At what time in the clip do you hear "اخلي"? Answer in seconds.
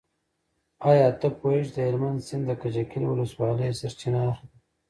4.31-4.49